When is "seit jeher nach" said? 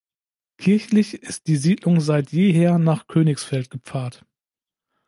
2.01-3.05